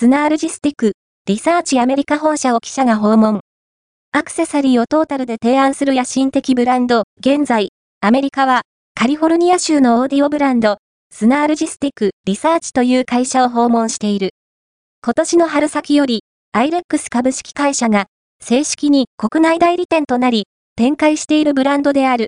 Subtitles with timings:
[0.00, 3.40] Synergistic Research アメリカ本社を記者が訪問。
[4.12, 7.68] アクセサリーをトータルで提案する野心的ブランド、現在、
[8.00, 8.62] アメリカは、
[8.94, 10.78] カリフォルニア州のオーディオブランド、
[11.12, 14.30] Synergistic Research という会社を訪問している。
[15.04, 16.22] 今年の春先より、
[16.52, 18.06] アイレックス株式会社が、
[18.42, 20.44] 正式に国内代理店となり、
[20.76, 22.18] 展開しているブランドである。